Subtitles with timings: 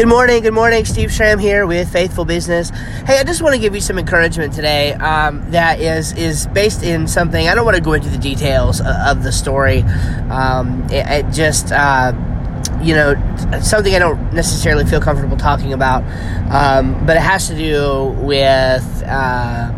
[0.00, 0.86] Good morning, good morning.
[0.86, 2.70] Steve Schramm here with Faithful Business.
[3.04, 6.82] Hey, I just want to give you some encouragement today um, that is is based
[6.82, 7.50] in something.
[7.50, 9.82] I don't want to go into the details of the story.
[10.30, 12.14] Um, it, it, just, uh,
[12.80, 13.12] you know,
[13.60, 16.02] something I don't necessarily feel comfortable talking about,
[16.50, 19.70] um, but it has to do with uh,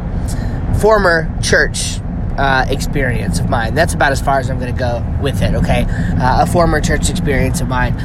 [0.79, 1.99] former church
[2.39, 3.75] uh, experience of mine.
[3.75, 5.85] That's about as far as I'm going to go with it, okay?
[5.89, 7.99] Uh, a former church experience of mine.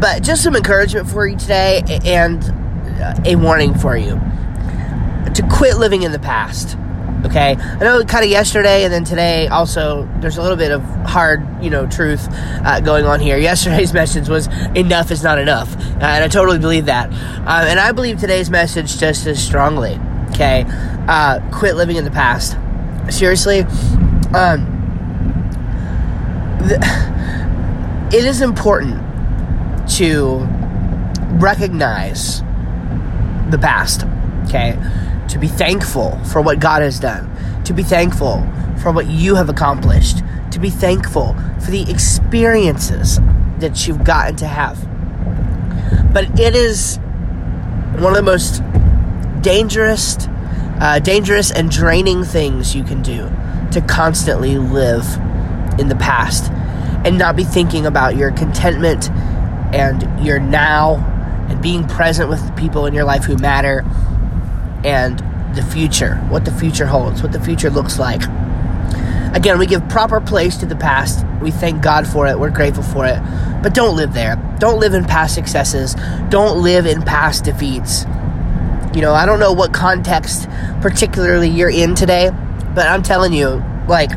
[0.00, 2.42] But just some encouragement for you today and
[3.26, 4.20] a warning for you
[5.34, 6.76] to quit living in the past.
[7.24, 10.82] Okay, I know kind of yesterday and then today also there's a little bit of
[11.04, 13.36] hard, you know, truth uh, going on here.
[13.48, 17.10] Yesterday's message was enough is not enough, uh, and I totally believe that.
[17.12, 19.98] Uh, and I believe today's message just as strongly.
[20.30, 20.64] Okay,
[21.08, 22.56] uh, quit living in the past.
[23.10, 23.60] Seriously,
[24.32, 24.74] um,
[26.68, 29.07] the, it is important
[29.96, 30.46] to
[31.38, 32.40] recognize
[33.50, 34.04] the past,
[34.46, 34.76] okay?
[35.28, 37.30] To be thankful for what God has done,
[37.64, 38.46] to be thankful
[38.82, 43.18] for what you have accomplished, to be thankful for the experiences
[43.58, 44.78] that you've gotten to have.
[46.12, 46.98] But it is
[47.98, 48.62] one of the most
[49.42, 50.16] dangerous,
[50.80, 53.30] uh, dangerous and draining things you can do
[53.72, 55.04] to constantly live
[55.78, 56.50] in the past
[57.04, 59.10] and not be thinking about your contentment
[59.72, 60.96] and your now
[61.48, 63.84] and being present with the people in your life who matter
[64.84, 65.18] and
[65.54, 68.22] the future, what the future holds, what the future looks like.
[69.34, 71.24] Again, we give proper place to the past.
[71.40, 72.38] We thank God for it.
[72.38, 73.20] We're grateful for it.
[73.62, 74.36] But don't live there.
[74.58, 75.94] Don't live in past successes.
[76.28, 78.04] Don't live in past defeats.
[78.94, 80.48] You know, I don't know what context
[80.80, 82.30] particularly you're in today,
[82.74, 84.10] but I'm telling you, like,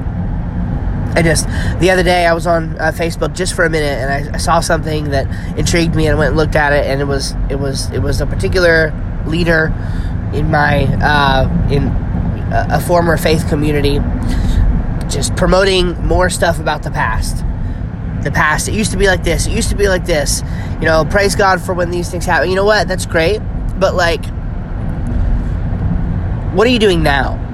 [1.13, 1.45] I just
[1.79, 4.37] the other day I was on uh, Facebook just for a minute and I, I,
[4.37, 7.33] saw something that intrigued me and I went and looked at it and it was
[7.49, 8.93] it was it was a particular
[9.25, 9.73] leader
[10.33, 11.87] in my uh, in
[12.53, 13.99] a, a former faith community
[15.09, 17.43] just promoting more stuff about the past.
[18.23, 20.43] The past it used to be like this it used to be like this
[20.79, 22.49] you know praise God for when these things happen.
[22.49, 22.87] You know what?
[22.87, 23.41] That's great
[23.77, 24.23] but like
[26.53, 27.50] what are you doing now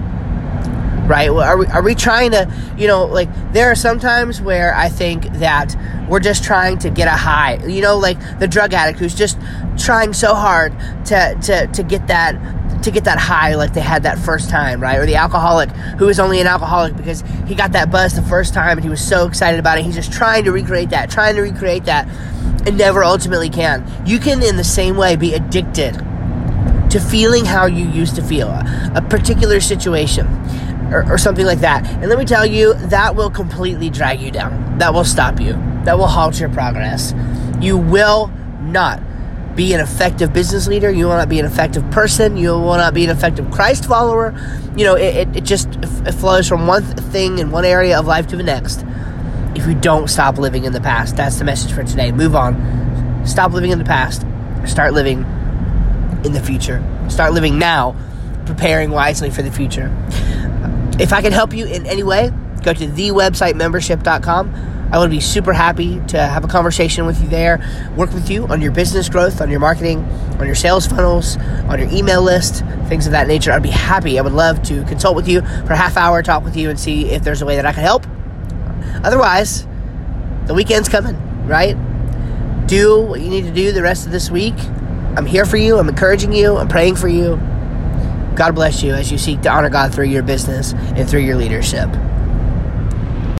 [1.07, 1.29] right?
[1.29, 4.89] Are we, are we trying to, you know, like there are some times where I
[4.89, 5.75] think that
[6.09, 9.37] we're just trying to get a high, you know, like the drug addict who's just
[9.77, 12.35] trying so hard to, to, to get that
[12.83, 14.97] to get that high like they had that first time, right?
[14.97, 18.53] Or the alcoholic who is only an alcoholic because he got that buzz the first
[18.53, 19.83] time and he was so excited about it.
[19.83, 22.07] He's just trying to recreate that, trying to recreate that,
[22.67, 23.83] and never ultimately can.
[24.05, 25.93] You can, in the same way, be addicted
[26.91, 30.25] to feeling how you used to feel, a, a particular situation
[30.91, 31.85] or, or something like that.
[31.85, 34.77] And let me tell you, that will completely drag you down.
[34.77, 35.53] That will stop you.
[35.83, 37.13] That will halt your progress.
[37.59, 38.31] You will
[38.61, 39.01] not
[39.55, 40.89] be an effective business leader.
[40.89, 42.37] You will not be an effective person.
[42.37, 44.33] You will not be an effective Christ follower.
[44.77, 48.05] You know, it, it, it just it flows from one thing in one area of
[48.05, 48.85] life to the next.
[49.55, 52.11] If you don't stop living in the past, that's the message for today.
[52.11, 53.25] Move on.
[53.25, 54.23] Stop living in the past.
[54.65, 55.25] Start living
[56.23, 56.83] in the future.
[57.09, 57.95] Start living now,
[58.45, 59.87] preparing wisely for the future.
[60.99, 62.31] If I can help you in any way,
[62.63, 64.89] go to thewebsitemembership.com.
[64.91, 67.59] I would be super happy to have a conversation with you there,
[67.97, 69.99] work with you on your business growth, on your marketing,
[70.39, 71.37] on your sales funnels,
[71.67, 73.51] on your email list, things of that nature.
[73.51, 74.17] I'd be happy.
[74.17, 76.79] I would love to consult with you for a half hour, talk with you, and
[76.79, 78.05] see if there's a way that I can help.
[79.03, 79.67] Otherwise,
[80.45, 81.75] the weekend's coming, right?
[82.67, 84.55] Do what you need to do the rest of this week.
[85.17, 85.77] I'm here for you.
[85.77, 86.57] I'm encouraging you.
[86.57, 87.39] I'm praying for you.
[88.37, 91.35] God bless you as you seek to honor God through your business and through your
[91.35, 91.89] leadership.